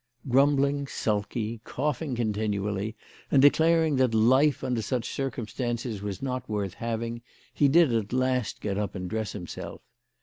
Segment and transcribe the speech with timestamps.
[0.27, 2.95] Grumbling, sulky, coughing continually,
[3.29, 7.21] and de claring that life under sucli circumstances was not worth having,
[7.53, 9.81] he did at last get up and dress himself.